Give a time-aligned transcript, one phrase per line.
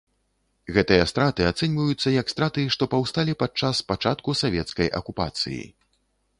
[0.77, 5.63] Гэтыя страты ацэньваюцца як страты, што паўсталі падчас пачатку савецкай акупацыі.